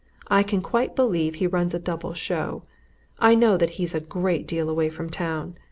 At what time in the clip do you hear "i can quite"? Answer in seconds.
0.29-0.95